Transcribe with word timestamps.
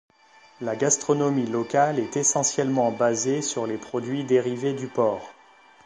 La 0.61 0.75
gastronomie 0.75 1.45
locale 1.45 1.99
est 1.99 2.17
essentiellement 2.17 2.91
basée 2.91 3.43
sur 3.43 3.67
les 3.67 3.77
produits 3.77 4.23
dérivés 4.23 4.73
du 4.73 4.87
porc. 4.87 5.31